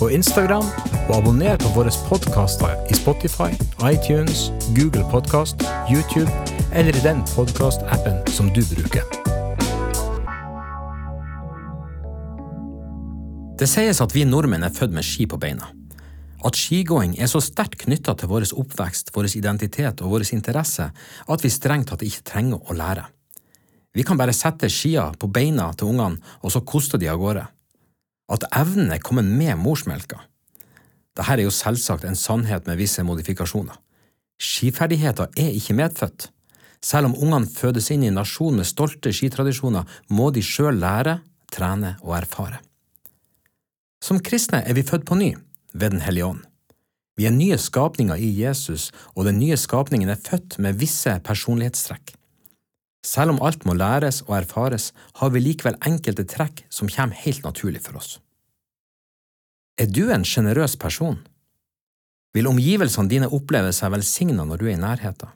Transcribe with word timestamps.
og 0.00 0.12
Instagram, 0.12 0.66
og 1.08 1.14
abonner 1.16 1.56
på 1.58 1.70
våre 1.74 1.92
podkaster 2.06 2.76
i 2.90 2.96
Spotify, 2.98 3.50
iTunes, 3.82 4.48
Google 4.76 5.04
Podkast, 5.10 5.64
YouTube 5.90 6.30
eller 6.72 6.94
i 6.94 7.02
den 7.02 7.24
podkastappen 7.34 8.20
som 8.30 8.50
du 8.54 8.62
bruker. 8.74 9.02
Det 13.58 13.66
sies 13.66 13.98
at 13.98 14.14
vi 14.14 14.22
nordmenn 14.22 14.62
er 14.62 14.74
født 14.74 14.94
med 14.94 15.06
ski 15.06 15.26
på 15.26 15.40
beina. 15.40 15.72
At 16.46 16.54
skigåing 16.54 17.16
er 17.18 17.26
så 17.26 17.40
sterkt 17.42 17.80
knytta 17.82 18.14
til 18.14 18.30
vår 18.30 18.46
oppvekst, 18.54 19.10
vår 19.14 19.32
identitet 19.34 20.02
og 20.04 20.14
vår 20.14 20.28
interesse 20.36 20.92
at 20.94 21.42
vi 21.42 21.50
strengt 21.50 21.90
tatt 21.90 22.06
ikke 22.06 22.26
trenger 22.30 22.62
å 22.62 22.78
lære. 22.78 23.08
Vi 23.98 24.04
kan 24.06 24.20
bare 24.20 24.36
sette 24.36 24.70
skia 24.70 25.08
på 25.18 25.26
beina 25.26 25.72
til 25.74 25.90
ungene, 25.90 26.22
og 26.44 26.54
så 26.54 26.62
koste 26.62 27.00
de 27.02 27.08
av 27.10 27.18
gårde. 27.18 27.48
At 28.28 28.44
evnen 28.52 28.92
er 28.92 29.02
kommet 29.02 29.28
med 29.28 29.56
morsmelka. 29.60 30.20
Dette 31.16 31.34
er 31.34 31.42
jo 31.42 31.54
selvsagt 31.54 32.04
en 32.06 32.18
sannhet 32.18 32.68
med 32.68 32.78
visse 32.78 33.02
modifikasjoner. 33.02 33.74
Skiferdigheter 34.38 35.32
er 35.36 35.54
ikke 35.56 35.74
medfødt. 35.74 36.28
Selv 36.84 37.10
om 37.10 37.16
ungene 37.18 37.50
fødes 37.50 37.90
inn 37.90 38.04
i 38.04 38.10
en 38.12 38.20
nasjon 38.20 38.54
med 38.54 38.68
stolte 38.68 39.10
skitradisjoner, 39.10 39.88
må 40.14 40.30
de 40.30 40.44
sjøl 40.46 40.78
lære, 40.78 41.18
trene 41.50 41.96
og 42.04 42.14
erfare. 42.20 42.60
Som 44.04 44.20
kristne 44.22 44.60
er 44.62 44.76
vi 44.78 44.86
født 44.86 45.08
på 45.08 45.18
ny, 45.18 45.32
ved 45.74 45.90
Den 45.90 46.00
hellige 46.00 46.26
ånd. 46.26 46.44
Vi 47.18 47.26
er 47.26 47.34
nye 47.34 47.58
skapninger 47.58 48.14
i 48.14 48.30
Jesus, 48.30 48.92
og 49.16 49.26
den 49.26 49.40
nye 49.40 49.56
skapningen 49.56 50.08
er 50.08 50.22
født 50.22 50.58
med 50.62 50.78
visse 50.78 51.18
personlighetstrekk. 51.24 52.14
Selv 53.04 53.34
om 53.34 53.42
alt 53.46 53.64
må 53.66 53.76
læres 53.78 54.22
og 54.26 54.36
erfares, 54.40 54.92
har 55.20 55.30
vi 55.30 55.42
likevel 55.42 55.78
enkelte 55.86 56.26
trekk 56.26 56.64
som 56.70 56.90
kommer 56.90 57.16
helt 57.24 57.44
naturlig 57.46 57.82
for 57.84 58.00
oss. 58.00 58.18
Er 59.78 59.86
du 59.86 60.08
en 60.10 60.26
sjenerøs 60.26 60.74
person? 60.76 61.20
Vil 62.34 62.50
omgivelsene 62.50 63.08
dine 63.10 63.30
oppleve 63.30 63.70
seg 63.72 63.92
velsigna 63.94 64.44
når 64.44 64.60
du 64.60 64.66
er 64.66 64.74
i 64.74 64.80
nærheten? 64.80 65.30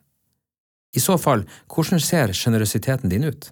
I 0.92 1.00
så 1.00 1.16
fall, 1.16 1.46
hvordan 1.72 2.02
ser 2.02 2.34
sjenerøsiteten 2.36 3.08
din 3.08 3.24
ut? 3.24 3.48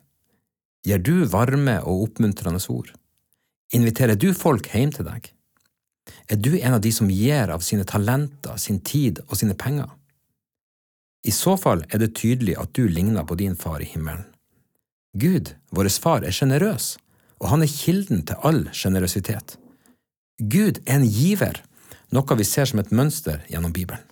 Gir 0.84 1.00
du 1.00 1.24
varme 1.30 1.78
og 1.84 2.08
oppmuntrende 2.08 2.60
ord? 2.72 2.90
Inviterer 3.72 4.18
du 4.18 4.32
folk 4.34 4.66
hjem 4.74 4.92
til 4.92 5.06
deg? 5.06 5.30
Er 6.28 6.36
du 6.36 6.52
en 6.58 6.74
av 6.76 6.82
de 6.82 6.92
som 6.92 7.08
gir 7.10 7.52
av 7.54 7.62
sine 7.64 7.86
talenter, 7.86 8.56
sin 8.58 8.80
tid 8.82 9.22
og 9.28 9.38
sine 9.38 9.54
penger? 9.54 9.88
I 11.26 11.32
så 11.34 11.56
fall 11.60 11.84
er 11.90 12.00
det 12.00 12.14
tydelig 12.16 12.56
at 12.60 12.72
du 12.76 12.86
ligner 12.88 13.26
på 13.28 13.36
din 13.36 13.56
far 13.56 13.82
i 13.84 13.88
himmelen. 13.88 14.24
Gud, 15.12 15.54
vår 15.74 15.90
far, 16.00 16.22
er 16.24 16.32
sjenerøs, 16.32 16.96
og 17.40 17.50
han 17.52 17.64
er 17.64 17.72
kilden 17.72 18.22
til 18.26 18.38
all 18.46 18.62
sjenerøsitet. 18.72 19.56
Gud 20.40 20.80
er 20.86 21.00
en 21.00 21.08
giver, 21.08 21.60
noe 22.14 22.38
vi 22.38 22.46
ser 22.46 22.70
som 22.70 22.80
et 22.80 22.92
mønster 22.94 23.42
gjennom 23.50 23.74
Bibelen. 23.74 24.06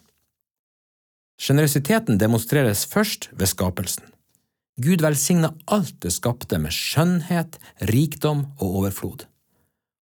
Sjenerøsiteten 1.39 2.19
demonstreres 2.19 2.85
først 2.91 3.31
ved 3.33 3.47
skapelsen. 3.47 4.05
Gud 4.79 5.03
velsigna 5.03 5.53
alt 5.67 5.97
det 6.03 6.13
skapte 6.15 6.59
med 6.59 6.75
skjønnhet, 6.75 7.59
rikdom 7.91 8.45
og 8.59 8.83
overflod. 8.83 9.25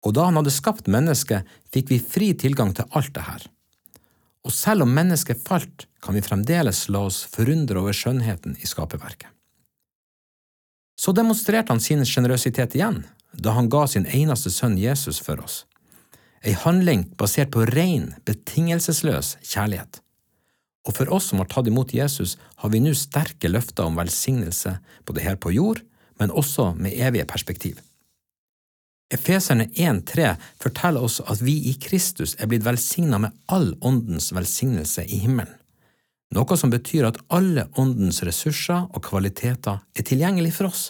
Og 0.02 0.14
da 0.16 0.28
han 0.28 0.38
hadde 0.38 0.52
skapt 0.52 0.90
mennesket, 0.92 1.48
fikk 1.72 1.92
vi 1.92 1.98
fri 2.00 2.32
tilgang 2.36 2.72
til 2.76 2.88
alt 2.92 3.12
det 3.16 3.24
her. 3.26 3.44
Og 4.42 4.54
selv 4.54 4.86
om 4.86 4.94
mennesket 4.94 5.42
falt, 5.46 5.86
kan 6.02 6.16
vi 6.16 6.24
fremdeles 6.24 6.88
la 6.90 7.04
oss 7.06 7.22
forundre 7.30 7.78
over 7.78 7.94
skjønnheten 7.94 8.56
i 8.58 8.66
skaperverket. 8.66 9.30
Så 10.98 11.14
demonstrerte 11.14 11.72
han 11.72 11.82
sin 11.82 12.04
sjenerøsitet 12.06 12.76
igjen 12.78 13.02
da 13.32 13.54
han 13.56 13.70
ga 13.72 13.86
sin 13.88 14.04
eneste 14.06 14.50
sønn 14.52 14.74
Jesus 14.76 15.22
for 15.24 15.40
oss. 15.40 15.62
Ei 16.44 16.52
handling 16.58 17.06
basert 17.16 17.52
på 17.54 17.64
ren, 17.70 18.10
betingelsesløs 18.26 19.36
kjærlighet. 19.40 20.02
Og 20.82 20.96
for 20.96 21.12
oss 21.14 21.30
som 21.30 21.38
har 21.38 21.48
tatt 21.50 21.70
imot 21.70 21.94
Jesus, 21.94 22.34
har 22.58 22.72
vi 22.74 22.82
nå 22.82 22.92
sterke 22.98 23.48
løfter 23.48 23.86
om 23.86 23.96
velsignelse, 23.96 24.74
både 25.06 25.22
her 25.22 25.38
på 25.38 25.54
jord, 25.54 25.80
men 26.18 26.34
også 26.34 26.72
med 26.74 26.98
evige 26.98 27.28
perspektiv. 27.30 27.78
Efeserne 29.12 29.66
1,3 29.76 30.34
forteller 30.62 31.04
oss 31.04 31.20
at 31.20 31.42
vi 31.44 31.58
i 31.68 31.74
Kristus 31.76 32.32
er 32.40 32.48
blitt 32.48 32.64
velsigna 32.64 33.18
med 33.20 33.34
all 33.52 33.74
åndens 33.84 34.30
velsignelse 34.32 35.04
i 35.04 35.18
himmelen, 35.20 35.52
noe 36.32 36.56
som 36.56 36.72
betyr 36.72 37.10
at 37.10 37.20
alle 37.28 37.66
åndens 37.76 38.22
ressurser 38.24 38.86
og 38.88 39.04
kvaliteter 39.04 39.82
er 39.92 40.08
tilgjengelig 40.08 40.54
for 40.56 40.70
oss. 40.72 40.86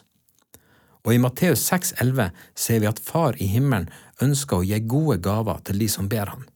Og 1.03 1.16
i 1.16 1.19
Matteus 1.19 1.65
6,11 1.66 2.31
ser 2.55 2.78
vi 2.78 2.87
at 2.87 3.03
Far 3.03 3.34
i 3.43 3.49
himmelen 3.50 3.91
ønsker 4.22 4.61
å 4.61 4.66
gi 4.66 4.78
gode 4.87 5.19
gaver 5.25 5.59
til 5.66 5.82
de 5.82 5.88
som 5.91 6.06
ber 6.09 6.31
Han. 6.31 6.47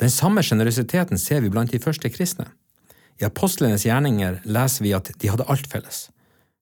Den 0.00 0.08
samme 0.08 0.40
sjenerøsiteten 0.40 1.20
ser 1.20 1.44
vi 1.44 1.52
blant 1.52 1.74
de 1.74 1.82
første 1.82 2.08
kristne. 2.08 2.48
I 3.20 3.26
apostlenes 3.28 3.84
gjerninger 3.84 4.40
leser 4.48 4.86
vi 4.86 4.96
at 4.96 5.12
de 5.20 5.28
hadde 5.28 5.44
alt 5.52 5.68
felles. 5.68 6.06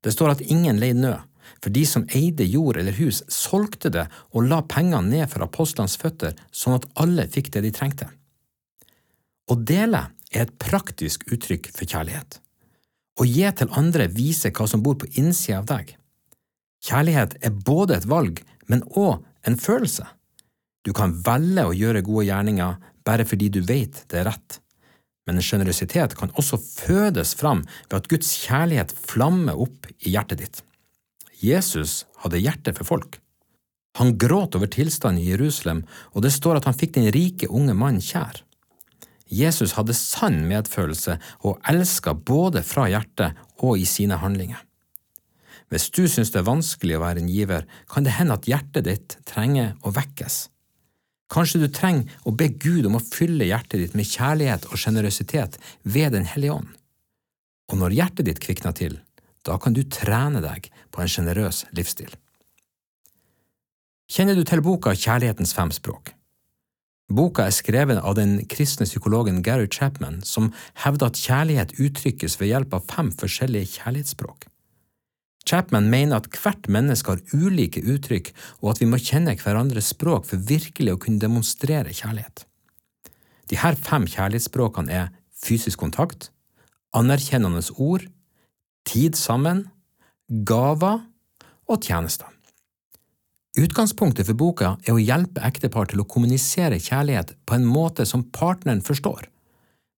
Det 0.03 0.11
står 0.11 0.35
at 0.35 0.43
ingen 0.43 0.81
leide 0.83 0.99
nød, 0.99 1.23
for 1.63 1.75
de 1.75 1.85
som 1.87 2.07
eide 2.15 2.47
jord 2.49 2.79
eller 2.81 2.97
hus, 2.99 3.23
solgte 3.33 3.91
det 3.95 4.07
og 4.33 4.49
la 4.49 4.61
pengene 4.63 5.09
ned 5.09 5.31
for 5.33 5.45
apostlenes 5.47 5.99
føtter, 6.01 6.37
sånn 6.53 6.79
at 6.79 6.89
alle 7.01 7.29
fikk 7.33 7.53
det 7.55 7.65
de 7.67 7.73
trengte. 7.75 8.09
Å 9.49 9.57
dele 9.57 10.05
er 10.33 10.45
et 10.45 10.59
praktisk 10.61 11.25
uttrykk 11.33 11.71
for 11.73 11.89
kjærlighet. 11.89 12.41
Å 13.19 13.27
gi 13.27 13.49
til 13.59 13.73
andre 13.75 14.07
viser 14.13 14.53
hva 14.55 14.69
som 14.71 14.85
bor 14.85 14.99
på 15.01 15.09
innsida 15.19 15.63
av 15.63 15.71
deg. 15.71 15.97
Kjærlighet 16.85 17.39
er 17.43 17.57
både 17.67 17.97
et 17.99 18.07
valg, 18.07 18.45
men 18.71 18.85
òg 18.95 19.25
en 19.49 19.59
følelse. 19.59 20.07
Du 20.87 20.93
kan 20.95 21.17
velge 21.27 21.67
å 21.67 21.75
gjøre 21.75 22.05
gode 22.07 22.29
gjerninger 22.29 22.79
bare 23.09 23.27
fordi 23.27 23.49
du 23.51 23.63
vet 23.65 24.05
det 24.13 24.21
er 24.21 24.29
rett, 24.31 24.61
men 25.27 25.41
en 25.41 25.45
sjenerøsitet 25.45 26.15
kan 26.17 26.33
også 26.41 26.57
fødes 26.61 27.35
fram 27.37 27.65
ved 27.89 27.99
at 27.99 28.09
Guds 28.09 28.31
kjærlighet 28.47 28.95
flammer 28.97 29.59
opp 29.61 29.89
i 30.01 30.15
hjertet 30.15 30.41
ditt. 30.41 30.63
Jesus 31.39 32.05
hadde 32.25 32.41
hjerte 32.43 32.75
for 32.75 32.89
folk. 32.89 33.19
Han 33.99 34.15
gråt 34.19 34.55
over 34.55 34.71
tilstanden 34.71 35.23
i 35.23 35.31
Jerusalem, 35.31 35.85
og 36.15 36.23
det 36.23 36.35
står 36.35 36.59
at 36.59 36.69
han 36.69 36.77
fikk 36.77 36.95
den 36.99 37.09
rike 37.15 37.49
unge 37.51 37.75
mannen 37.75 38.03
kjær. 38.05 38.43
Jesus 39.29 39.75
hadde 39.77 39.97
sann 39.97 40.45
medfølelse 40.49 41.19
og 41.45 41.59
elska 41.69 42.15
både 42.15 42.63
fra 42.65 42.87
hjertet 42.89 43.39
og 43.61 43.79
i 43.79 43.87
sine 43.89 44.21
handlinger. 44.23 44.61
Hvis 45.69 45.91
du 45.93 46.07
syns 46.09 46.31
det 46.33 46.41
er 46.41 46.49
vanskelig 46.49 46.97
å 46.97 47.03
være 47.03 47.21
en 47.21 47.29
giver, 47.29 47.67
kan 47.93 48.07
det 48.07 48.17
hende 48.17 48.39
at 48.39 48.49
hjertet 48.49 48.87
ditt 48.87 49.19
trenger 49.29 49.75
å 49.85 49.93
vekkes. 49.93 50.47
Kanskje 51.29 51.61
du 51.61 51.69
trenger 51.69 52.09
å 52.25 52.33
be 52.33 52.49
Gud 52.49 52.87
om 52.89 52.97
å 52.97 53.05
fylle 53.05 53.51
hjertet 53.51 53.83
ditt 53.83 53.97
med 53.99 54.09
kjærlighet 54.09 54.71
og 54.71 54.81
sjenerøsitet 54.81 55.59
ved 55.85 56.17
Den 56.17 56.25
hellige 56.25 56.57
ånd. 56.57 56.71
Og 57.69 57.83
når 57.83 57.99
hjertet 57.99 58.31
ditt 58.31 58.41
kvikner 58.41 58.73
til, 58.73 58.97
da 59.45 59.59
kan 59.61 59.77
du 59.77 59.83
trene 59.85 60.41
deg 60.41 60.71
på 60.99 61.07
en 61.07 61.13
sjenerøs 61.13 61.63
livsstil. 61.79 62.11
Kjenner 64.11 64.35
du 64.35 64.43
til 64.43 64.65
boka 64.65 64.97
Kjærlighetens 64.99 65.55
fem 65.55 65.71
språk? 65.71 66.15
Boka 67.09 67.47
er 67.47 67.55
skrevet 67.57 68.01
av 68.03 68.17
den 68.19 68.41
kristne 68.51 68.85
psykologen 68.89 69.39
Gary 69.45 69.69
Chapman, 69.71 70.19
som 70.27 70.51
hevder 70.83 71.09
at 71.09 71.21
kjærlighet 71.21 71.77
uttrykkes 71.81 72.37
ved 72.41 72.51
hjelp 72.51 72.75
av 72.77 72.89
fem 72.91 73.13
forskjellige 73.15 73.79
kjærlighetsspråk. 73.79 74.49
Chapman 75.49 75.89
mener 75.89 76.19
at 76.19 76.29
hvert 76.35 76.69
menneske 76.69 77.15
har 77.15 77.23
ulike 77.33 77.81
uttrykk, 77.81 78.35
og 78.61 78.75
at 78.75 78.83
vi 78.83 78.91
må 78.91 79.01
kjenne 79.01 79.39
hverandres 79.41 79.95
språk 79.95 80.29
for 80.29 80.45
virkelig 80.51 80.93
å 80.97 81.01
kunne 81.01 81.23
demonstrere 81.23 81.95
kjærlighet. 81.97 82.45
De 83.49 83.57
her 83.57 83.79
fem 83.81 84.05
kjærlighetsspråkene 84.05 84.93
er 84.93 85.09
fysisk 85.33 85.81
kontakt, 85.81 86.29
anerkjennende 86.93 87.63
ord, 87.79 88.05
tid 88.85 89.17
sammen, 89.17 89.69
gaver 90.29 91.01
og 91.69 91.85
tjenester. 91.85 92.29
Utgangspunktet 93.59 94.29
for 94.29 94.37
boka 94.39 94.75
er 94.85 94.95
å 94.95 95.01
hjelpe 95.01 95.43
ektepar 95.47 95.89
til 95.89 96.03
å 96.03 96.07
kommunisere 96.07 96.79
kjærlighet 96.79 97.33
på 97.49 97.57
en 97.57 97.65
måte 97.67 98.05
som 98.07 98.27
partneren 98.35 98.83
forstår, 98.85 99.25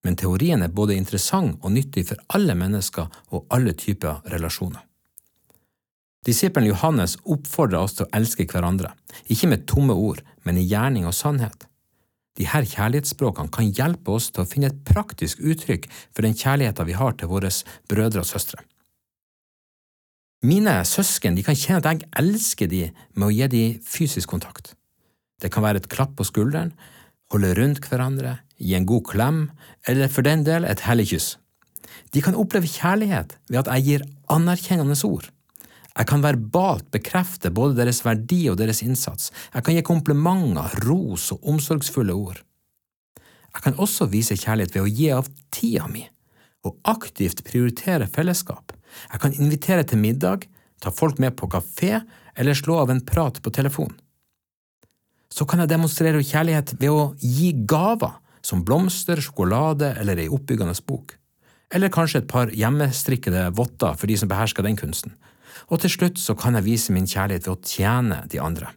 men 0.07 0.17
teorien 0.17 0.63
er 0.63 0.73
både 0.73 0.97
interessant 0.97 1.59
og 1.61 1.75
nyttig 1.75 2.07
for 2.09 2.23
alle 2.39 2.55
mennesker 2.57 3.11
og 3.35 3.51
alle 3.53 3.75
typer 3.77 4.23
relasjoner. 4.33 4.81
Disippelen 6.25 6.71
Johannes 6.71 7.17
oppfordrer 7.25 7.83
oss 7.83 7.99
til 7.99 8.07
å 8.07 8.13
elske 8.17 8.47
hverandre, 8.49 8.95
ikke 9.27 9.51
med 9.51 9.67
tomme 9.69 9.97
ord, 9.97 10.23
men 10.45 10.61
i 10.61 10.67
gjerning 10.69 11.09
og 11.09 11.17
sannhet. 11.17 11.67
De 12.39 12.47
her 12.49 12.65
kjærlighetsspråkene 12.65 13.53
kan 13.53 13.73
hjelpe 13.77 14.15
oss 14.15 14.31
til 14.31 14.45
å 14.45 14.49
finne 14.49 14.71
et 14.71 14.83
praktisk 14.87 15.41
uttrykk 15.43 15.89
for 15.91 16.25
den 16.25 16.37
kjærligheten 16.39 16.89
vi 16.89 16.97
har 16.97 17.17
til 17.19 17.33
våre 17.33 17.51
brødre 17.91 18.23
og 18.23 18.29
søstre. 18.29 18.63
Mine 20.41 20.79
søsken 20.89 21.35
de 21.37 21.43
kan 21.45 21.57
kjenne 21.59 21.83
at 21.83 21.89
jeg 21.91 22.07
elsker 22.17 22.69
de 22.71 22.87
med 23.13 23.27
å 23.27 23.35
gi 23.35 23.49
de 23.53 23.65
fysisk 23.85 24.31
kontakt. 24.33 24.73
Det 25.41 25.51
kan 25.53 25.65
være 25.65 25.83
et 25.83 25.91
klapp 25.93 26.15
på 26.17 26.25
skulderen, 26.25 26.73
holde 27.33 27.53
rundt 27.59 27.85
hverandre, 27.85 28.39
gi 28.57 28.73
en 28.77 28.89
god 28.89 29.05
klem, 29.11 29.43
eller 29.89 30.09
for 30.09 30.25
den 30.25 30.47
del 30.47 30.65
et 30.65 30.87
hellig 30.87 31.11
kyss. 31.13 31.29
De 32.17 32.23
kan 32.25 32.39
oppleve 32.41 32.71
kjærlighet 32.73 33.37
ved 33.51 33.61
at 33.61 33.71
jeg 33.75 33.87
gir 33.87 34.07
anerkjennende 34.33 34.97
ord. 35.05 35.29
Jeg 35.91 36.09
kan 36.09 36.25
verbalt 36.25 36.89
bekrefte 36.95 37.53
både 37.53 37.77
deres 37.77 38.01
verdi 38.07 38.47
og 38.49 38.57
deres 38.61 38.81
innsats. 38.87 39.29
Jeg 39.53 39.67
kan 39.67 39.77
gi 39.77 39.85
komplimenter, 39.85 40.81
ros 40.87 41.31
og 41.35 41.45
omsorgsfulle 41.53 42.17
ord. 42.17 42.41
Jeg 43.51 43.65
kan 43.67 43.77
også 43.77 44.09
vise 44.09 44.39
kjærlighet 44.39 44.73
ved 44.73 44.87
å 44.87 44.91
gi 44.91 45.13
av 45.13 45.29
tida 45.53 45.89
mi, 45.91 46.07
og 46.65 46.79
aktivt 46.89 47.45
prioritere 47.45 48.09
fellesskap. 48.09 48.73
Jeg 49.13 49.23
kan 49.23 49.37
invitere 49.37 49.85
til 49.87 50.01
middag, 50.03 50.47
ta 50.81 50.93
folk 50.95 51.21
med 51.21 51.37
på 51.37 51.49
kafé 51.51 52.01
eller 52.35 52.57
slå 52.57 52.81
av 52.83 52.91
en 52.93 53.03
prat 53.05 53.41
på 53.43 53.53
telefon. 53.55 53.93
Så 55.31 55.47
kan 55.47 55.63
jeg 55.63 55.71
demonstrere 55.71 56.25
kjærlighet 56.27 56.75
ved 56.81 56.91
å 56.91 57.13
gi 57.21 57.53
gaver, 57.69 58.19
som 58.43 58.65
blomster, 58.65 59.21
sjokolade 59.21 59.93
eller 60.01 60.19
ei 60.19 60.31
oppbyggende 60.33 60.75
bok. 60.89 61.15
Eller 61.71 61.93
kanskje 61.93 62.23
et 62.23 62.31
par 62.31 62.51
hjemmestrikkede 62.51 63.51
votter 63.55 63.95
for 63.99 64.11
de 64.11 64.17
som 64.19 64.31
behersker 64.31 64.65
den 64.67 64.79
kunsten. 64.81 65.15
Og 65.71 65.83
til 65.83 65.93
slutt 65.93 66.19
så 66.19 66.35
kan 66.39 66.57
jeg 66.59 66.67
vise 66.67 66.95
min 66.95 67.07
kjærlighet 67.07 67.47
ved 67.47 67.53
å 67.53 67.61
tjene 67.63 68.23
de 68.33 68.41
andre. 68.43 68.73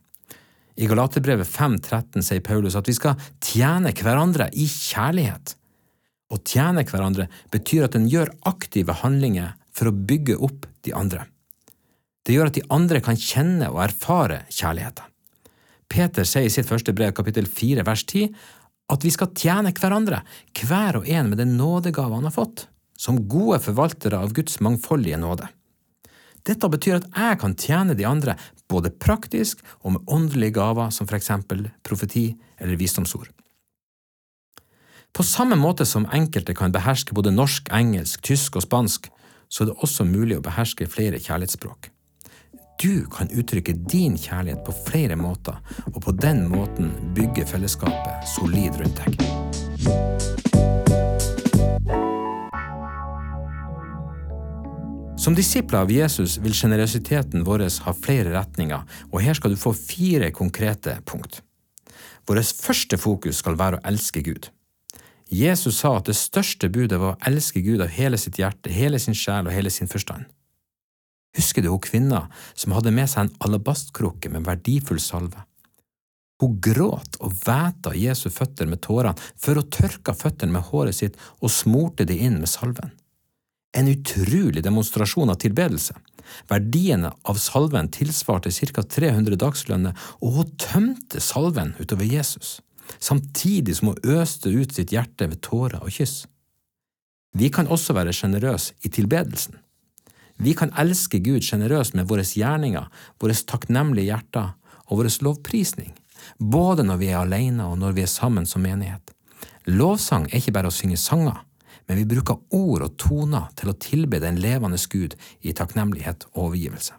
I 0.77 0.89
Galaterbrevet 0.89 1.48
5.13 1.48 2.25
sier 2.25 2.42
Paulus 2.45 2.75
at 2.77 2.88
vi 2.89 2.95
skal 2.98 3.18
tjene 3.42 3.94
hverandre 3.94 4.50
i 4.57 4.65
kjærlighet. 4.69 5.56
Å 6.33 6.39
tjene 6.42 6.86
hverandre 6.89 7.27
betyr 7.54 7.88
at 7.88 7.98
en 7.98 8.07
gjør 8.10 8.33
aktive 8.50 8.95
handlinger 9.04 9.54
for 9.74 9.90
å 9.90 9.96
bygge 9.96 10.38
opp 10.38 10.68
de 10.86 10.94
andre. 10.96 11.25
Det 12.24 12.36
gjør 12.36 12.52
at 12.52 12.58
de 12.58 12.66
andre 12.72 13.02
kan 13.04 13.20
kjenne 13.20 13.68
og 13.74 13.81
erfare 13.84 14.44
kjærligheten. 14.54 15.10
Peter 15.92 16.25
sier 16.25 16.48
i 16.48 16.54
sitt 16.54 16.70
første 16.70 16.94
brev, 16.96 17.12
kapittel 17.14 17.46
4, 17.50 17.84
vers 17.86 18.06
10, 18.08 18.30
at 18.94 19.04
vi 19.06 19.12
skal 19.14 19.34
tjene 19.38 19.74
hverandre, 19.75 20.22
hver 20.64 21.02
og 21.02 21.10
en 21.10 21.30
med 21.31 21.42
den 21.42 21.58
nådegave 21.60 22.16
han 22.16 22.30
har 22.30 22.36
fått, 22.36 22.68
som 22.98 23.25
gode 23.30 23.60
forvaltere 23.64 24.20
av 24.20 24.34
Guds 24.36 24.60
mangfoldige 24.64 25.20
nåde. 25.22 25.50
Dette 26.44 26.68
betyr 26.68 26.98
at 26.98 27.08
jeg 27.08 27.40
kan 27.40 27.56
tjene 27.60 27.96
de 27.96 28.08
andre 28.08 28.36
både 28.72 28.92
praktisk 28.92 29.62
og 29.81 29.96
med 29.96 30.12
åndelige 30.12 30.58
gaver 30.58 30.92
som 30.92 31.08
for 31.08 31.20
eksempel 31.20 31.70
profeti 31.88 32.34
eller 32.60 32.80
visdomsord. 32.80 33.30
På 35.14 35.24
samme 35.24 35.56
måte 35.60 35.86
som 35.86 36.08
enkelte 36.12 36.56
kan 36.58 36.74
beherske 36.74 37.14
både 37.14 37.31
norsk, 37.31 37.70
engelsk, 37.72 38.24
tysk 38.25 38.58
og 38.58 38.66
spansk, 38.66 39.12
så 39.53 39.63
er 39.63 39.69
det 39.69 39.81
også 39.85 40.05
mulig 40.09 40.39
å 40.39 40.44
beherske 40.44 40.88
flere 40.89 41.19
kjærlighetsspråk. 41.21 41.91
Du 42.81 43.05
kan 43.13 43.29
uttrykke 43.29 43.75
din 43.85 44.15
kjærlighet 44.17 44.63
på 44.65 44.73
flere 44.88 45.15
måter, 45.15 45.59
og 45.94 46.00
på 46.01 46.13
den 46.17 46.47
måten 46.50 46.89
bygge 47.13 47.45
fellesskapet 47.51 48.25
solid 48.33 48.79
rundt 48.81 49.03
deg. 49.03 49.11
Som 55.23 55.38
disipler 55.38 55.85
av 55.85 55.94
Jesus 55.94 56.39
vil 56.44 56.57
sjenerøsiteten 56.57 57.45
vår 57.47 57.67
ha 57.85 57.94
flere 57.95 58.33
retninger, 58.33 58.81
og 59.13 59.21
her 59.21 59.38
skal 59.38 59.53
du 59.53 59.61
få 59.61 59.71
fire 59.77 60.33
konkrete 60.35 60.97
punkt. 61.05 61.44
Vårt 62.27 62.57
første 62.57 62.97
fokus 62.97 63.45
skal 63.45 63.59
være 63.61 63.77
å 63.77 63.85
elske 63.88 64.25
Gud. 64.25 64.50
Jesus 65.33 65.80
sa 65.81 65.95
at 65.97 66.09
det 66.09 66.18
største 66.19 66.69
budet 66.69 67.00
var 67.01 67.15
å 67.15 67.30
elske 67.30 67.63
Gud 67.65 67.81
av 67.81 67.91
hele 67.95 68.19
sitt 68.21 68.38
hjerte, 68.38 68.69
hele 68.69 69.00
sin 69.01 69.18
sjel 69.18 69.47
og 69.50 69.56
hele 69.56 69.71
sin 69.74 69.89
forstand. 69.89 70.27
Husker 71.33 71.65
du 71.65 71.71
hun 71.71 71.81
kvinna 71.81 72.27
som 72.53 72.75
hadde 72.75 72.94
med 72.94 73.09
seg 73.09 73.25
en 73.25 73.35
alabastkrukke 73.47 74.30
med 74.30 74.45
verdifull 74.45 75.01
salve? 75.01 75.47
Hun 76.41 76.59
gråt 76.62 77.18
og 77.24 77.33
væta 77.45 77.94
Jesu 77.97 78.27
føtter 78.33 78.69
med 78.69 78.83
tårene 78.85 79.15
før 79.39 79.62
hun 79.62 79.71
tørka 79.74 80.13
føttene 80.18 80.53
med 80.53 80.68
håret 80.69 80.97
sitt 80.97 81.18
og 81.39 81.53
smurte 81.53 82.06
de 82.09 82.19
inn 82.27 82.39
med 82.41 82.51
salven. 82.51 82.91
En 83.74 83.89
utrolig 83.89 84.62
demonstrasjon 84.62 85.33
av 85.33 85.39
tilbedelse. 85.41 85.95
Verdiene 86.50 87.09
av 87.29 87.39
salven 87.41 87.89
tilsvarte 87.94 88.51
ca 88.53 88.83
300 88.83 89.39
dagslønner, 89.41 89.97
og 90.21 90.38
hun 90.38 90.53
tømte 90.62 91.21
salven 91.21 91.74
utover 91.79 92.06
Jesus, 92.06 92.59
samtidig 93.00 93.77
som 93.77 93.91
hun 93.91 94.19
øste 94.19 94.51
ut 94.51 94.74
sitt 94.75 94.94
hjerte 94.94 95.30
ved 95.31 95.41
tårer 95.45 95.83
og 95.83 95.91
kyss. 95.94 96.25
Vi 97.33 97.50
kan 97.50 97.68
også 97.68 97.95
være 97.97 98.13
sjenerøse 98.13 98.75
i 98.85 98.91
tilbedelsen. 98.94 99.57
Vi 100.38 100.53
kan 100.57 100.74
elske 100.77 101.19
Gud 101.21 101.45
sjenerøst 101.45 101.95
med 101.97 102.07
våre 102.09 102.25
gjerninger, 102.25 102.89
våre 103.21 103.38
takknemlige 103.47 104.09
hjerter 104.09 104.53
og 104.89 105.00
vår 105.00 105.09
lovprisning, 105.25 105.94
både 106.38 106.85
når 106.85 107.01
vi 107.01 107.09
er 107.12 107.21
alene 107.21 107.65
og 107.69 107.77
når 107.81 107.97
vi 107.97 108.06
er 108.06 108.12
sammen 108.12 108.45
som 108.50 108.65
menighet. 108.65 109.13
Lovsang 109.69 110.27
er 110.29 110.41
ikke 110.41 110.56
bare 110.57 110.69
å 110.69 110.75
synge 110.75 110.97
sanger, 111.00 111.39
men 111.88 112.00
vi 112.00 112.09
bruker 112.15 112.41
ord 112.56 112.86
og 112.86 112.97
toner 113.00 113.50
til 113.59 113.71
å 113.71 113.77
tilbe 113.77 114.19
den 114.24 114.39
levende 114.41 114.79
Gud 114.89 115.15
i 115.41 115.53
takknemlighet 115.53 116.27
og 116.33 116.50
overgivelse. 116.50 116.97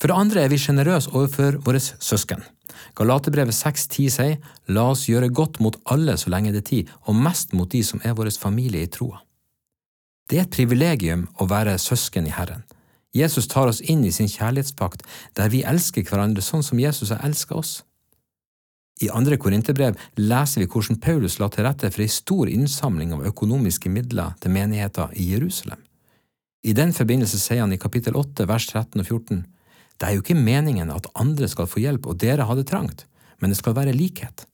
For 0.00 0.08
det 0.08 0.16
andre 0.16 0.44
er 0.44 0.48
vi 0.48 0.58
sjenerøse 0.60 1.12
overfor 1.12 1.58
våre 1.66 1.80
søsken. 1.80 2.40
Galaterbrevet 2.96 3.54
6.10 3.54 4.08
sier, 4.14 4.38
La 4.72 4.86
oss 4.94 5.06
gjøre 5.08 5.28
godt 5.28 5.60
mot 5.60 5.76
alle 5.92 6.16
så 6.18 6.32
lenge 6.32 6.54
det 6.54 6.62
er 6.64 6.70
tid, 6.70 6.94
og 7.04 7.18
mest 7.20 7.52
mot 7.52 7.68
de 7.70 7.82
som 7.84 8.00
er 8.04 8.16
vår 8.16 8.32
familie 8.40 8.86
i 8.86 8.90
troa. 8.90 9.20
Det 10.30 10.38
er 10.38 10.46
et 10.46 10.54
privilegium 10.54 11.26
å 11.42 11.46
være 11.50 11.76
søsken 11.78 12.26
i 12.26 12.32
Herren. 12.32 12.64
Jesus 13.12 13.48
tar 13.50 13.66
oss 13.66 13.80
inn 13.82 14.04
i 14.06 14.12
sin 14.14 14.30
kjærlighetspakt, 14.30 15.02
der 15.34 15.50
vi 15.50 15.64
elsker 15.66 16.06
hverandre 16.06 16.42
sånn 16.42 16.62
som 16.62 16.78
Jesus 16.78 17.10
har 17.10 17.24
elsket 17.26 17.56
oss. 17.58 17.72
I 19.00 19.08
andre 19.16 19.38
korinterbrev 19.40 19.98
leser 20.20 20.62
vi 20.62 20.68
hvordan 20.70 21.00
Paulus 21.02 21.38
la 21.40 21.48
til 21.50 21.64
rette 21.66 21.90
for 21.90 22.04
ei 22.04 22.12
stor 22.12 22.50
innsamling 22.52 23.14
av 23.16 23.24
økonomiske 23.26 23.90
midler 23.90 24.36
til 24.40 24.54
menigheter 24.54 25.14
i 25.16 25.30
Jerusalem. 25.32 25.80
I 26.62 26.76
den 26.76 26.92
forbindelse 26.92 27.40
sier 27.40 27.64
han 27.64 27.72
i 27.72 27.80
kapittel 27.80 28.18
8 28.20 28.46
vers 28.46 28.68
13 28.68 29.00
og 29.00 29.06
14, 29.06 29.40
Det 30.00 30.08
er 30.08 30.16
jo 30.16 30.22
ikke 30.24 30.38
meningen 30.38 30.90
at 30.94 31.10
andre 31.20 31.48
skal 31.52 31.68
få 31.68 31.82
hjelp 31.82 32.08
og 32.08 32.16
dere 32.22 32.46
har 32.48 32.56
det 32.56 32.70
trangt, 32.70 33.04
men 33.40 33.52
det 33.52 33.58
skal 33.60 33.76
være 33.76 33.92
likhet. 33.96 34.46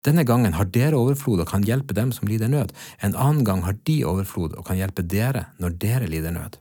Denne 0.00 0.24
gangen 0.24 0.56
har 0.56 0.70
dere 0.72 0.96
overflod 0.96 1.42
og 1.42 1.50
kan 1.50 1.64
hjelpe 1.68 1.92
dem 1.96 2.12
som 2.16 2.28
lider 2.28 2.48
nød, 2.48 2.72
en 3.04 3.12
annen 3.14 3.44
gang 3.44 3.66
har 3.66 3.76
de 3.84 3.98
overflod 4.08 4.56
og 4.56 4.64
kan 4.70 4.80
hjelpe 4.80 5.04
dere 5.04 5.50
når 5.60 5.76
dere 5.82 6.08
lider 6.08 6.32
nød. 6.32 6.56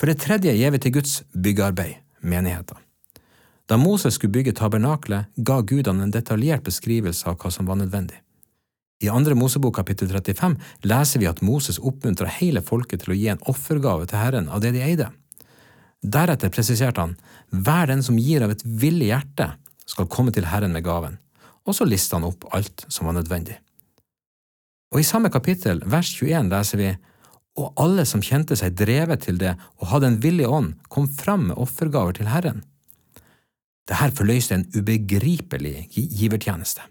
For 0.00 0.10
det 0.10 0.18
tredje 0.24 0.56
gir 0.56 0.72
vi 0.74 0.80
til 0.82 0.96
Guds 0.96 1.20
byggearbeid, 1.30 2.00
menigheten. 2.20 2.78
Da 3.70 3.76
Moses 3.78 4.16
skulle 4.16 4.34
bygge 4.34 4.56
tabernaklet, 4.58 5.28
ga 5.36 5.60
gudene 5.62 6.02
en 6.02 6.10
detaljert 6.10 6.64
beskrivelse 6.66 7.28
av 7.30 7.36
hva 7.38 7.52
som 7.54 7.68
var 7.70 7.78
nødvendig. 7.78 8.18
I 9.00 9.08
andre 9.08 9.36
Mosebok 9.38 9.76
kapittel 9.78 10.10
35 10.10 10.56
leser 10.90 11.22
vi 11.22 11.28
at 11.30 11.38
Moses 11.46 11.78
oppmuntra 11.78 12.26
hele 12.40 12.60
folket 12.64 13.04
til 13.04 13.14
å 13.14 13.16
gi 13.20 13.28
en 13.32 13.44
offergave 13.48 14.08
til 14.10 14.18
Herren 14.18 14.50
av 14.50 14.64
det 14.64 14.74
de 14.74 14.82
eide. 14.84 15.06
Deretter 16.00 16.52
presiserte 16.52 17.02
han, 17.02 17.16
hver 17.52 17.90
den 17.90 18.02
som 18.02 18.18
gir 18.18 18.44
av 18.44 18.54
et 18.54 18.62
villig 18.64 19.10
hjerte, 19.10 19.50
skal 19.84 20.08
komme 20.08 20.32
til 20.32 20.46
Herren 20.48 20.72
med 20.72 20.84
gaven, 20.86 21.18
og 21.66 21.76
så 21.76 21.84
listet 21.84 22.16
han 22.16 22.28
opp 22.28 22.46
alt 22.56 22.86
som 22.88 23.08
var 23.08 23.18
nødvendig. 23.18 23.58
Og 24.90 25.02
i 25.02 25.06
samme 25.06 25.30
kapittel, 25.30 25.82
vers 25.86 26.10
21, 26.16 26.48
leser 26.50 26.80
vi, 26.80 26.90
og 27.60 27.74
alle 27.82 28.06
som 28.08 28.22
kjente 28.24 28.56
seg 28.56 28.76
drevet 28.78 29.26
til 29.26 29.38
det 29.38 29.52
og 29.80 29.90
hadde 29.92 30.08
en 30.10 30.20
villig 30.22 30.48
ånd, 30.48 30.72
kom 30.88 31.08
fram 31.10 31.50
med 31.50 31.60
offergaver 31.60 32.16
til 32.16 32.30
Herren. 32.30 32.62
Dette 33.90 34.10
forløste 34.16 34.56
en 34.56 34.68
ubegripelig 34.76 35.90
givertjeneste. 35.90 36.86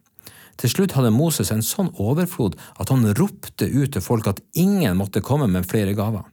Til 0.60 0.72
slutt 0.74 0.94
hadde 0.98 1.14
Moses 1.16 1.54
en 1.56 1.64
sånn 1.64 1.94
overflod 1.96 2.58
at 2.84 2.92
han 2.92 3.08
ropte 3.16 3.64
ut 3.66 3.94
til 3.96 4.04
folk 4.04 4.28
at 4.28 4.42
ingen 4.60 4.98
måtte 5.00 5.24
komme 5.24 5.48
med 5.48 5.68
flere 5.72 5.96
gaver. 5.96 6.28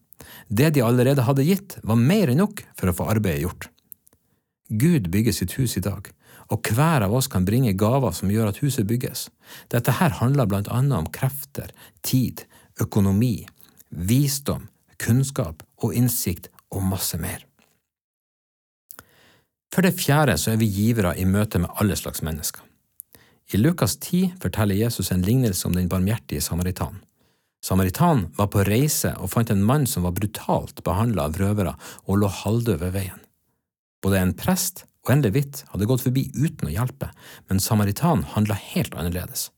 Det 0.48 0.72
de 0.74 0.84
allerede 0.84 1.24
hadde 1.26 1.46
gitt, 1.46 1.78
var 1.82 1.98
mer 2.00 2.32
enn 2.32 2.42
nok 2.42 2.62
for 2.78 2.90
å 2.90 2.96
få 2.96 3.08
arbeidet 3.12 3.44
gjort. 3.46 3.68
Gud 4.68 5.10
bygger 5.10 5.34
sitt 5.34 5.54
hus 5.60 5.76
i 5.78 5.84
dag, 5.84 6.08
og 6.50 6.70
hver 6.74 7.06
av 7.06 7.14
oss 7.14 7.28
kan 7.30 7.46
bringe 7.46 7.74
gaver 7.78 8.14
som 8.14 8.30
gjør 8.30 8.50
at 8.50 8.60
huset 8.62 8.86
bygges. 8.86 9.28
Dette 9.70 9.98
her 9.98 10.18
handler 10.20 10.48
blant 10.50 10.70
annet 10.70 10.98
om 10.98 11.10
krefter, 11.10 11.70
tid, 12.02 12.44
økonomi, 12.82 13.46
visdom, 13.90 14.68
kunnskap 15.02 15.62
og 15.82 15.94
innsikt 15.94 16.50
og 16.74 16.86
masse 16.86 17.18
mer. 17.18 17.44
For 19.74 19.84
det 19.84 19.96
fjerde 19.98 20.38
så 20.40 20.54
er 20.54 20.60
vi 20.62 20.70
givere 20.72 21.14
i 21.18 21.26
møte 21.28 21.60
med 21.60 21.72
alle 21.80 21.98
slags 21.98 22.22
mennesker. 22.24 22.62
I 23.54 23.60
Lukas 23.60 23.96
10 24.00 24.38
forteller 24.42 24.74
Jesus 24.74 25.12
en 25.12 25.22
lignelse 25.22 25.68
om 25.68 25.74
den 25.76 25.90
barmhjertige 25.90 26.42
samaritan. 26.42 27.02
Samaritanen 27.64 28.28
var 28.36 28.50
på 28.52 28.64
reise 28.66 29.14
og 29.20 29.30
fant 29.32 29.50
en 29.50 29.64
mann 29.64 29.86
som 29.90 30.04
var 30.06 30.14
brutalt 30.16 30.82
behandla 30.86 31.28
av 31.28 31.38
røvere 31.40 31.74
og 32.06 32.20
lå 32.20 32.30
halvdød 32.42 32.82
ved 32.82 32.94
veien. 32.94 33.22
Både 34.04 34.20
en 34.22 34.34
prest 34.36 34.84
og 35.06 35.14
en 35.14 35.24
levitt 35.24 35.64
hadde 35.72 35.88
gått 35.88 36.04
forbi 36.04 36.28
uten 36.34 36.68
å 36.68 36.74
hjelpe, 36.74 37.10
men 37.48 37.62
samaritanen 37.62 38.26
handla 38.34 38.58
helt 38.58 38.94
annerledes. 38.94 39.50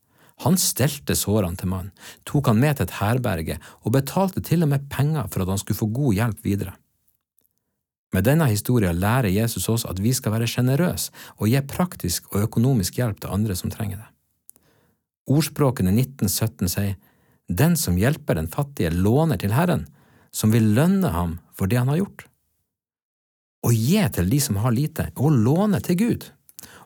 Han 0.45 0.55
stelte 0.61 1.17
sårene 1.19 1.59
til 1.59 1.71
mannen, 1.73 1.95
tok 2.28 2.47
han 2.47 2.61
med 2.62 2.78
til 2.78 2.87
et 2.87 2.99
herberge 3.00 3.57
og 3.83 3.95
betalte 3.97 4.43
til 4.45 4.62
og 4.62 4.71
med 4.71 4.87
penger 4.93 5.26
for 5.33 5.43
at 5.43 5.50
han 5.50 5.59
skulle 5.59 5.81
få 5.81 5.88
god 5.97 6.14
hjelp 6.21 6.45
videre. 6.47 6.76
Med 8.14 8.25
denne 8.25 8.47
historien 8.49 8.97
lærer 8.97 9.28
Jesus 9.28 9.67
oss 9.69 9.85
at 9.88 9.99
vi 10.00 10.14
skal 10.17 10.33
være 10.33 10.49
sjenerøse 10.49 11.11
og 11.37 11.50
gi 11.50 11.61
praktisk 11.69 12.31
og 12.33 12.47
økonomisk 12.47 13.00
hjelp 13.00 13.19
til 13.21 13.35
andre 13.35 13.57
som 13.59 13.73
trenger 13.73 14.00
det. 14.00 14.09
Ordspråkene 15.28 15.93
1917 15.93 16.73
sier 16.73 16.95
Den 17.49 17.76
som 17.76 17.97
hjelper 17.99 18.37
den 18.37 18.49
fattige, 18.49 18.90
låner 18.90 19.40
til 19.40 19.55
Herren, 19.57 19.87
som 20.31 20.52
vil 20.52 20.75
lønne 20.76 21.09
ham 21.14 21.38
for 21.57 21.67
det 21.67 21.81
han 21.81 21.88
har 21.88 22.02
gjort. 22.02 22.26
Å 23.64 23.73
gi 23.73 24.02
til 24.14 24.28
de 24.31 24.40
som 24.40 24.61
har 24.62 24.75
lite, 24.76 25.09
å 25.17 25.31
låne 25.33 25.81
til 25.85 25.97
Gud, 25.99 26.28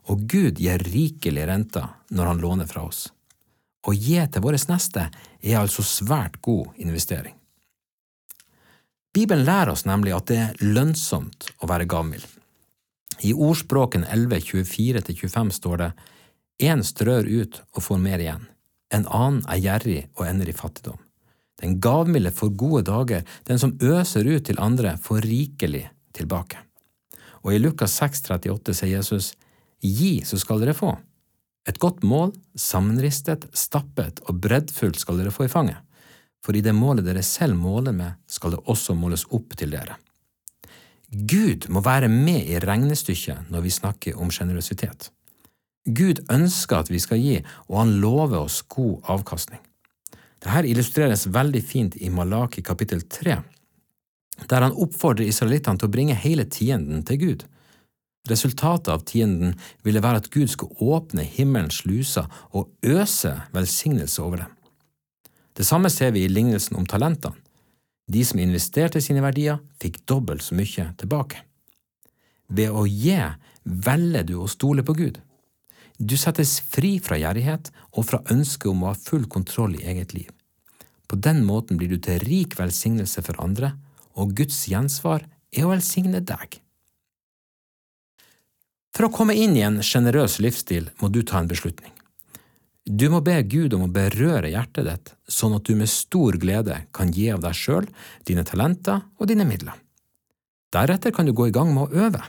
og 0.09 0.23
Gud 0.31 0.61
gir 0.63 0.83
rikelig 0.87 1.45
renter 1.51 1.91
når 2.11 2.31
han 2.31 2.43
låner 2.43 2.71
fra 2.71 2.87
oss. 2.87 3.09
Å 3.83 3.93
gi 3.93 4.21
til 4.31 4.45
våres 4.45 4.69
neste 4.71 5.09
er 5.43 5.59
altså 5.59 5.83
svært 5.83 6.39
god 6.43 6.79
investering. 6.79 7.35
Bibelen 9.13 9.45
lærer 9.45 9.75
oss 9.75 9.85
nemlig 9.85 10.15
at 10.17 10.31
det 10.31 10.39
er 10.41 10.63
lønnsomt 10.63 11.51
å 11.61 11.69
være 11.69 11.89
gavmild. 11.91 12.25
I 13.27 13.35
ordspråken 13.35 14.07
11.24-25 14.07 15.51
står 15.59 15.83
det 15.83 15.91
En 16.63 16.85
strør 16.87 17.27
ut 17.27 17.61
og 17.75 17.83
får 17.85 18.01
mer 18.01 18.23
igjen, 18.23 18.47
en 18.93 19.07
annen 19.09 19.43
er 19.49 19.63
gjerrig 19.63 20.03
og 20.19 20.27
ender 20.29 20.51
i 20.51 20.57
fattigdom. 20.57 21.01
Den 21.63 21.79
gavmilde 21.81 22.33
får 22.35 22.57
gode 22.59 22.83
dager, 22.89 23.23
den 23.47 23.61
som 23.61 23.77
øser 23.81 24.27
ut 24.27 24.45
til 24.49 24.61
andre, 24.61 24.97
får 24.99 25.23
rikelig 25.27 25.87
tilbake. 26.17 26.59
Og 27.43 27.55
i 27.55 27.61
Lukas 27.63 27.95
6,38 28.01 28.75
sier 28.75 28.99
Jesus, 28.99 29.33
Gi, 29.83 30.21
så 30.27 30.39
skal 30.39 30.63
dere 30.63 30.77
få. 30.79 30.93
Et 31.67 31.79
godt 31.79 32.03
mål, 32.07 32.33
sammenristet, 32.59 33.49
stappet 33.55 34.21
og 34.27 34.39
breddfullt 34.43 34.99
skal 34.99 35.19
dere 35.19 35.35
få 35.35 35.47
i 35.47 35.51
fanget, 35.51 35.79
for 36.43 36.59
i 36.59 36.63
det 36.63 36.75
målet 36.75 37.07
dere 37.07 37.23
selv 37.27 37.55
måler 37.59 37.95
med, 37.95 38.19
skal 38.27 38.55
det 38.55 38.63
også 38.71 38.97
måles 38.99 39.25
opp 39.31 39.55
til 39.59 39.75
dere. 39.75 39.99
Gud 41.13 41.69
må 41.71 41.83
være 41.85 42.09
med 42.11 42.49
i 42.49 42.59
regnestykket 42.63 43.51
når 43.53 43.67
vi 43.67 43.75
snakker 43.75 44.19
om 44.19 44.31
sjenerøsitet. 44.33 45.11
Gud 45.85 46.23
ønsker 46.31 46.83
at 46.83 46.91
vi 46.93 47.01
skal 47.03 47.19
gi, 47.19 47.41
og 47.69 47.81
han 47.81 47.97
lover 48.03 48.45
oss 48.45 48.61
god 48.71 49.03
avkastning. 49.11 49.61
Dette 50.43 50.67
illustreres 50.67 51.29
veldig 51.31 51.63
fint 51.63 51.97
i 52.03 52.11
Malaki 52.11 52.63
kapittel 52.67 53.03
3, 53.07 53.37
der 54.51 54.65
han 54.65 54.75
oppfordrer 54.75 55.29
israelittene 55.29 55.79
til 55.79 55.91
å 55.91 55.95
bringe 55.95 56.19
hele 56.19 56.47
tienden 56.51 57.03
til 57.07 57.21
Gud. 57.21 57.45
Resultatet 58.31 58.91
av 58.95 59.03
tienden 59.07 59.57
ville 59.83 60.03
være 60.03 60.23
at 60.23 60.31
Gud 60.31 60.51
skulle 60.51 60.79
åpne 60.79 61.27
himmelens 61.27 61.81
sluser 61.83 62.29
og 62.55 62.71
øse 62.87 63.35
velsignelse 63.55 64.23
over 64.23 64.45
dem. 64.45 64.53
Det 65.59 65.67
samme 65.67 65.91
ser 65.91 66.15
vi 66.15 66.25
i 66.25 66.31
lignelsen 66.31 66.79
om 66.79 66.87
talentene. 66.87 67.39
De 68.13 68.23
som 68.27 68.41
investerte 68.43 69.01
sine 69.01 69.23
verdier, 69.23 69.61
fikk 69.81 70.01
dobbelt 70.11 70.43
så 70.43 70.57
mye 70.59 70.89
tilbake. 70.99 71.43
Ved 72.51 72.71
å 72.71 72.83
gi 72.87 73.19
velger 73.63 74.27
du 74.27 74.35
å 74.43 74.51
stole 74.51 74.83
på 74.87 74.97
Gud. 74.99 75.21
Du 76.03 76.17
settes 76.19 76.57
fri 76.67 76.97
fra 76.99 77.15
gjerrighet 77.21 77.69
og 77.95 78.09
fra 78.09 78.19
ønsket 78.33 78.67
om 78.73 78.83
å 78.83 78.91
ha 78.91 78.99
full 78.99 79.29
kontroll 79.31 79.77
i 79.79 79.85
eget 79.87 80.17
liv. 80.17 80.33
På 81.07 81.15
den 81.15 81.45
måten 81.47 81.79
blir 81.79 81.93
du 81.93 82.01
til 82.03 82.19
rik 82.25 82.57
velsignelse 82.59 83.23
for 83.23 83.39
andre, 83.45 83.77
og 84.19 84.35
Guds 84.35 84.65
gjensvar 84.67 85.29
er 85.55 85.67
å 85.67 85.71
velsigne 85.71 86.23
deg. 86.27 86.59
For 88.93 89.07
å 89.07 89.13
komme 89.15 89.37
inn 89.39 89.55
i 89.57 89.63
en 89.65 89.79
sjenerøs 89.85 90.41
livsstil 90.43 90.91
må 91.01 91.09
du 91.13 91.23
ta 91.23 91.39
en 91.39 91.49
beslutning. 91.49 91.95
Du 92.83 93.07
må 93.13 93.23
be 93.23 93.39
Gud 93.47 93.77
om 93.77 93.87
å 93.87 93.93
berøre 93.95 94.51
hjertet 94.51 94.89
ditt, 94.89 95.15
sånn 95.31 95.55
at 95.55 95.69
du 95.69 95.77
med 95.79 95.89
stor 95.89 96.35
glede 96.43 96.83
kan 96.91 97.15
gi 97.15 97.31
av 97.31 97.45
deg 97.45 97.55
sjøl, 97.55 97.87
dine 98.27 98.43
talenter 98.49 99.05
og 99.23 99.31
dine 99.31 99.47
midler. 99.47 99.79
Deretter 100.75 101.15
kan 101.15 101.29
du 101.29 101.37
gå 101.37 101.47
i 101.47 101.55
gang 101.55 101.71
med 101.71 101.87
å 101.87 102.07
øve. 102.09 102.25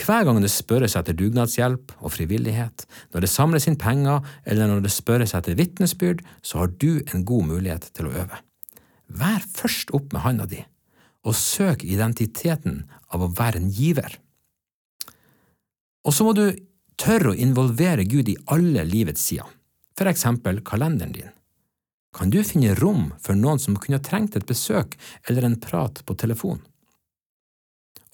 Hver 0.00 0.24
gang 0.24 0.38
det 0.40 0.50
spørres 0.52 0.94
etter 0.96 1.16
dugnadshjelp 1.16 1.92
og 2.00 2.12
frivillighet, 2.14 2.86
når 3.12 3.24
det 3.24 3.30
samles 3.32 3.66
inn 3.68 3.78
penger 3.80 4.24
eller 4.48 4.70
når 4.70 4.84
det 4.86 4.92
spørres 4.94 5.34
etter 5.36 5.58
vitnesbyrd, 5.58 6.22
så 6.42 6.62
har 6.62 6.72
du 6.80 7.02
en 7.12 7.24
god 7.28 7.48
mulighet 7.50 7.90
til 7.96 8.08
å 8.08 8.14
øve. 8.22 8.40
Vær 9.10 9.44
først 9.56 9.92
opp 9.96 10.14
med 10.14 10.24
handa 10.24 10.46
di, 10.48 10.62
og 11.26 11.36
søk 11.36 11.84
identiteten 11.84 12.84
av 13.12 13.26
å 13.26 13.32
være 13.36 13.60
en 13.60 13.68
giver. 13.74 14.16
Og 16.06 16.16
så 16.16 16.24
må 16.24 16.32
du 16.38 16.46
tørre 17.00 17.34
å 17.34 17.36
involvere 17.36 18.06
Gud 18.08 18.30
i 18.30 18.38
alle 18.54 18.86
livets 18.88 19.26
sider, 19.28 19.48
for 19.98 20.08
eksempel 20.08 20.62
kalenderen 20.64 21.12
din. 21.16 21.36
Kan 22.16 22.32
du 22.32 22.40
finne 22.42 22.74
rom 22.78 23.12
for 23.22 23.38
noen 23.38 23.60
som 23.62 23.76
kunne 23.78 24.00
trengt 24.02 24.34
et 24.38 24.48
besøk 24.48 24.96
eller 25.28 25.46
en 25.46 25.60
prat 25.60 26.00
på 26.06 26.16
telefon? 26.18 26.62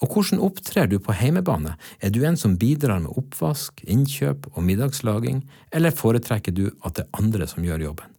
Og 0.03 0.13
hvordan 0.13 0.41
opptrer 0.45 0.89
du 0.89 0.99
på 1.01 1.15
heimebane, 1.17 1.73
er 1.99 2.11
du 2.13 2.21
en 2.27 2.37
som 2.37 2.57
bidrar 2.61 2.99
med 3.01 3.17
oppvask, 3.17 3.81
innkjøp 3.81 4.45
og 4.53 4.65
middagslaging, 4.65 5.41
eller 5.73 5.95
foretrekker 5.95 6.53
du 6.53 6.67
at 6.85 6.99
det 6.99 7.07
er 7.07 7.21
andre 7.21 7.47
som 7.49 7.65
gjør 7.65 7.87
jobben? 7.87 8.11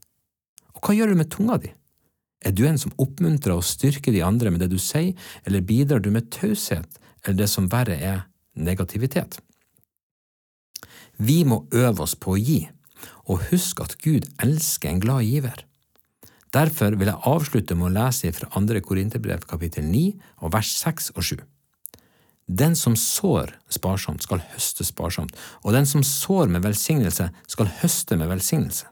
Og 0.75 0.83
hva 0.83 0.97
gjør 0.97 1.13
du 1.13 1.21
med 1.21 1.31
tunga 1.31 1.59
di? 1.63 1.71
Er 2.47 2.55
du 2.55 2.65
en 2.67 2.79
som 2.79 2.95
oppmuntrer 3.03 3.55
og 3.55 3.67
styrker 3.67 4.15
de 4.15 4.25
andre 4.27 4.51
med 4.55 4.63
det 4.63 4.71
du 4.73 4.79
sier, 4.83 5.15
eller 5.47 5.67
bidrar 5.67 6.03
du 6.03 6.11
med 6.15 6.31
taushet, 6.35 6.99
eller 7.25 7.39
det 7.43 7.49
som 7.51 7.71
verre 7.71 7.99
er, 7.99 8.25
negativitet? 8.55 9.39
Vi 11.19 11.43
må 11.47 11.65
øve 11.75 12.05
oss 12.05 12.15
på 12.15 12.35
å 12.35 12.39
gi, 12.39 12.61
og 13.31 13.51
husk 13.51 13.83
at 13.83 13.97
Gud 14.03 14.27
elsker 14.43 14.91
en 14.91 15.03
glad 15.03 15.27
giver. 15.27 15.63
Derfor 16.55 16.95
vil 16.97 17.11
jeg 17.11 17.27
avslutte 17.29 17.77
med 17.77 17.91
å 17.91 17.95
lese 17.99 18.31
fra 18.35 18.51
andre 18.59 18.81
Korinterbrev 18.83 19.45
kapittel 19.51 19.87
9 19.91 20.05
og 20.43 20.55
vers 20.55 20.71
6 20.79 21.11
og 21.15 21.27
7. 21.27 21.39
Den 22.49 22.77
som 22.77 22.97
sår 22.97 23.53
sparsomt, 23.69 24.25
skal 24.25 24.41
høste 24.55 24.85
sparsomt, 24.87 25.35
og 25.65 25.75
den 25.77 25.87
som 25.87 26.05
sår 26.05 26.49
med 26.49 26.65
velsignelse, 26.65 27.29
skal 27.47 27.69
høste 27.83 28.17
med 28.17 28.31
velsignelse. 28.33 28.89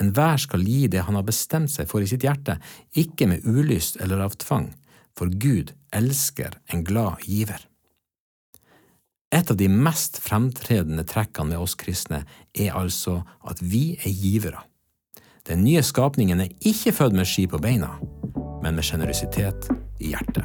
Enhver 0.00 0.36
skal 0.40 0.64
gi 0.64 0.86
det 0.92 1.04
han 1.06 1.16
har 1.16 1.24
bestemt 1.24 1.72
seg 1.72 1.88
for 1.88 2.04
i 2.04 2.08
sitt 2.08 2.24
hjerte, 2.24 2.58
ikke 2.92 3.28
med 3.28 3.48
ulyst 3.48 3.96
eller 4.00 4.24
av 4.24 4.36
tvang, 4.40 4.70
for 5.16 5.32
Gud 5.32 5.72
elsker 5.92 6.58
en 6.72 6.84
glad 6.84 7.24
giver. 7.24 7.64
Et 9.32 9.50
av 9.50 9.56
de 9.56 9.68
mest 9.72 10.18
fremtredende 10.20 11.06
trekkene 11.08 11.54
med 11.54 11.64
oss 11.64 11.76
kristne 11.80 12.22
er 12.52 12.76
altså 12.76 13.22
at 13.48 13.64
vi 13.64 13.94
er 14.04 14.12
givere. 14.12 14.60
Den 15.48 15.64
nye 15.64 15.80
skapningen 15.82 16.44
er 16.44 16.52
ikke 16.60 16.92
født 16.92 17.16
med 17.16 17.28
ski 17.28 17.48
på 17.48 17.60
beina, 17.60 17.94
men 18.62 18.76
med 18.76 18.84
sjenerøsitet 18.84 19.72
i 20.04 20.12
hjertet. 20.12 20.44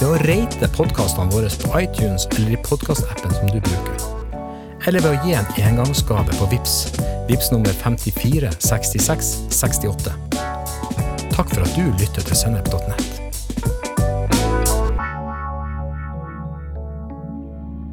ved 0.00 0.08
å 0.08 0.18
rate 0.24 0.68
podkastene 0.72 1.28
våre 1.28 1.48
på 1.60 1.70
iTunes 1.76 2.24
eller 2.32 2.54
i 2.54 2.58
podkastappen 2.64 3.34
som 3.36 3.50
du 3.52 3.58
bruker. 3.60 3.98
Eller 4.88 5.02
ved 5.04 5.12
å 5.12 5.26
gi 5.26 5.34
en 5.36 5.48
engangsgave 5.60 6.36
på 6.38 6.46
VIPS, 6.48 6.76
VIPS 7.28 7.50
nummer 7.52 7.74
54 7.82 8.48
66 8.64 9.28
68. 9.52 10.14
Takk 11.34 11.52
for 11.52 11.66
at 11.66 11.76
du 11.76 11.90
lytter 12.00 12.24
til 12.24 12.38
sennep.net. 12.38 13.20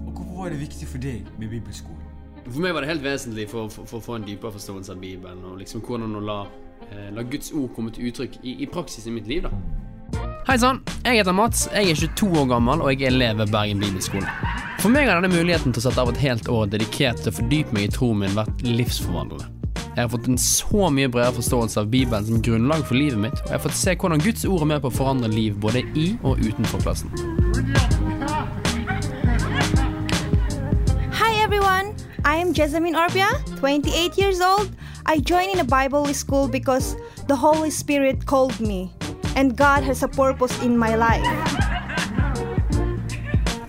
Hvorfor 0.07 0.31
var 0.37 0.55
det 0.55 0.61
viktig 0.61 0.87
for 0.87 1.03
deg 1.03 1.27
med 1.35 1.51
bibelskolen? 1.51 2.05
For 2.47 2.63
meg 2.63 2.77
var 2.77 2.87
det 2.87 2.93
helt 2.93 3.03
vesentlig 3.03 3.49
for, 3.51 3.67
for, 3.67 3.83
for 3.83 3.99
å 3.99 4.05
få 4.05 4.15
en 4.15 4.29
dypere 4.29 4.55
forståelse 4.55 4.95
av 4.95 5.03
Bibelen, 5.03 5.43
og 5.43 5.59
liksom 5.59 5.83
hvordan 5.83 6.15
å 6.15 6.23
la, 6.23 6.37
eh, 6.87 7.09
la 7.11 7.27
Guds 7.27 7.51
ord 7.51 7.73
komme 7.75 7.91
til 7.91 8.07
uttrykk 8.07 8.39
i, 8.45 8.61
i 8.63 8.69
praksis 8.71 9.11
i 9.11 9.15
mitt 9.17 9.27
liv. 9.27 9.43
da. 9.43 9.76
Hei 10.47 10.55
sann, 10.55 10.77
jeg 11.03 11.17
heter 11.19 11.33
Mats, 11.35 11.65
jeg 11.75 11.91
er 11.91 11.97
22 11.99 12.27
år 12.39 12.45
gammel 12.47 12.79
og 12.79 12.87
jeg 12.93 13.01
er 13.03 13.09
elev 13.11 13.41
ved 13.41 13.49
Bergen 13.51 13.81
bibelskole. 13.83 14.29
For 14.79 14.87
meg 14.87 15.09
har 15.09 15.17
denne 15.19 15.27
muligheten 15.33 15.73
til 15.75 15.81
å 15.81 15.83
sette 15.83 15.99
av 15.99 16.07
et 16.13 16.21
helt 16.21 16.47
år 16.47 16.69
dedikert 16.71 17.19
til 17.19 17.33
å 17.33 17.35
fordype 17.41 17.75
meg 17.75 17.89
i 17.89 17.91
troen 17.91 18.21
min 18.21 18.37
vært 18.37 18.63
livsforvandlende. 18.63 19.49
Jeg 19.89 19.99
har 19.99 20.07
fått 20.13 20.29
en 20.31 20.39
så 20.39 20.87
mye 20.87 21.09
bredere 21.11 21.35
forståelse 21.35 21.81
av 21.83 21.89
Bibelen 21.91 22.29
som 22.29 22.39
grunnlag 22.47 22.85
for 22.87 22.95
livet 22.95 23.19
mitt, 23.25 23.35
og 23.41 23.49
jeg 23.49 23.57
har 23.57 23.63
fått 23.65 23.75
se 23.75 23.97
hvordan 23.99 24.23
Guds 24.23 24.47
ord 24.47 24.63
er 24.63 24.71
med 24.71 24.85
på 24.85 24.87
å 24.87 24.95
forandre 25.01 25.33
liv 25.33 25.59
både 25.59 25.83
i 25.99 26.07
og 26.23 26.39
utenfor 26.39 26.85
klassen. 26.85 27.11
Hi 31.19 31.33
everyone! 31.43 31.91
I 32.23 32.39
am 32.39 32.55
Jessamine 32.55 32.95
Orbia, 32.95 33.33
28 33.59 34.15
years 34.15 34.39
old. 34.39 34.71
I 35.05 35.19
joined 35.19 35.51
in 35.51 35.59
a 35.59 35.67
Bible 35.67 36.07
school 36.13 36.47
because 36.47 36.95
the 37.27 37.35
Holy 37.35 37.69
Spirit 37.69 38.25
called 38.25 38.55
me, 38.61 38.93
and 39.37 39.55
God 39.55 39.83
has 39.83 40.01
a 40.01 40.07
purpose 40.07 40.51
in 40.63 40.75
my 40.75 40.95
life. 40.95 41.23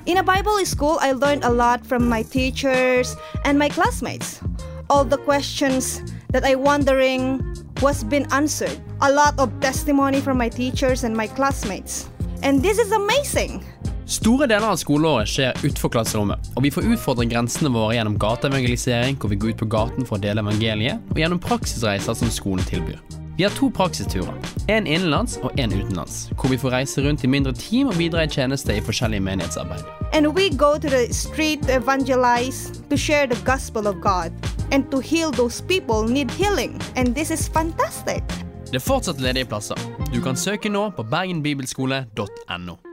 In 0.06 0.16
a 0.16 0.22
Bible 0.22 0.64
school, 0.64 0.96
I 1.02 1.12
learned 1.12 1.44
a 1.44 1.50
lot 1.50 1.84
from 1.84 2.08
my 2.08 2.22
teachers 2.22 3.14
and 3.44 3.58
my 3.58 3.68
classmates. 3.68 4.40
All 4.88 5.04
the 5.04 5.18
questions 5.18 6.00
that 6.30 6.44
I 6.44 6.54
wondering 6.54 7.44
was 7.82 8.02
been 8.02 8.26
answered. 8.32 8.80
A 9.02 9.12
lot 9.12 9.38
of 9.38 9.52
testimony 9.60 10.22
from 10.22 10.38
my 10.38 10.48
teachers 10.48 11.04
and 11.04 11.14
my 11.14 11.26
classmates. 11.26 12.08
And 12.42 12.62
this 12.62 12.78
is 12.78 12.90
amazing. 12.90 13.62
Store 14.06 14.46
deler 14.48 14.70
av 14.72 14.80
skoleåret 14.80 15.28
skjer 15.28 15.58
utenfor 15.60 15.92
klasserommet, 15.92 16.48
og 16.56 16.64
vi 16.64 16.72
får 16.72 16.86
utfordre 16.94 17.28
grensene 17.28 17.68
våre 17.68 17.98
gjennom 17.98 18.16
gateevangelisering, 18.16 19.20
hvor 19.20 19.28
vi 19.28 19.36
går 19.36 19.52
ut 19.52 19.60
på 19.60 19.68
gaten 19.68 20.08
for 20.08 20.16
å 20.16 20.22
dele 20.22 20.40
evangeliet, 20.40 21.04
og 21.12 21.20
gjennom 21.20 21.42
praksisreiser 21.44 22.16
som 22.16 22.32
skolen 22.32 22.64
tilbyr. 22.64 23.17
Vi 23.38 23.44
har 23.44 23.50
to 23.50 23.70
praksisturer, 23.70 24.34
en 24.68 24.86
innenlands 24.86 25.36
og 25.42 25.52
en 25.58 25.72
utenlands, 25.72 26.30
hvor 26.40 26.50
vi 26.50 26.56
får 26.58 26.72
reise 26.74 27.02
rundt 27.04 27.24
i 27.24 27.28
mindre 27.30 27.52
team 27.52 27.86
og 27.86 27.94
bidra 27.94 28.24
i 28.26 28.28
tjeneste 28.28 28.74
i 28.74 28.80
forskjellige 28.82 29.20
menighetsarbeid. 29.20 29.84
And 30.12 30.26
we 30.26 30.50
go 30.50 30.72
to 30.74 30.88
the 30.88 31.14
street 31.14 31.62
to 31.62 31.76
evangelize, 31.76 32.72
to 32.90 32.96
share 32.96 33.26
the 33.26 33.38
gospel 33.52 33.86
of 33.86 33.94
God, 34.02 34.34
and 34.72 34.90
to 34.90 34.98
heal 34.98 35.30
those 35.30 35.62
people 35.62 36.12
need 36.12 36.30
healing. 36.30 36.82
And 36.96 37.14
this 37.14 37.30
is 37.30 37.48
fantastic. 37.48 38.22
Det 38.66 38.74
er 38.74 38.86
fortsatt 38.88 39.20
ledige 39.20 39.44
plasser. 39.44 39.78
Du 40.14 40.20
kan 40.20 40.36
søke 40.36 40.68
nå 40.68 40.90
på 40.90 41.02
bergenbibelskole.no. 41.02 42.87